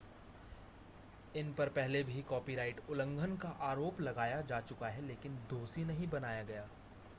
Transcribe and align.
इन 1.35 1.51
पर 1.53 1.69
पहले 1.69 2.01
भी 2.03 2.21
कॉपीराइट 2.29 2.79
उल्लंघन 2.89 3.35
का 3.37 3.49
आरोप 3.63 4.01
लगाया 4.01 4.41
जा 4.43 4.59
चुका 4.61 4.87
है 4.87 5.01
लेकिन 5.01 5.35
दोषी 5.49 5.85
नहीं 5.85 6.07
बनाया 6.09 6.43
गया 6.43 6.67